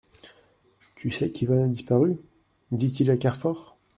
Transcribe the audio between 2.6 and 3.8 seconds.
dit-il à Carfor.